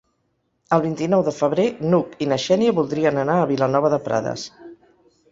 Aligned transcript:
El 0.75 0.81
vint-i-nou 0.83 1.23
de 1.25 1.33
febrer 1.39 1.65
n'Hug 1.91 2.15
i 2.25 2.27
na 2.31 2.39
Xènia 2.45 2.73
voldrien 2.79 3.19
anar 3.25 3.35
a 3.41 3.43
Vilanova 3.53 3.93
de 3.95 4.01
Prades. 4.07 4.47